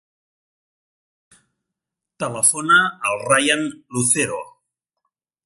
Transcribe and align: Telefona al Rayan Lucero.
Telefona 2.25 2.81
al 3.11 3.23
Rayan 3.27 3.63
Lucero. 3.75 4.43